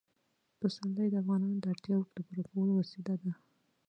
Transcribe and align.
پسرلی 0.59 1.07
د 1.11 1.15
افغانانو 1.21 1.57
د 1.63 1.65
اړتیاوو 1.73 2.13
د 2.15 2.19
پوره 2.27 2.43
کولو 2.49 2.71
وسیله 2.81 3.13
ده. 3.21 3.31